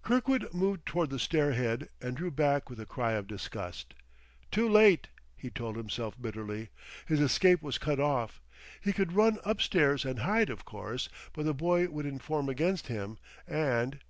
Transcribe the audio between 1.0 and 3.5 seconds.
the stair head, and drew back with a cry of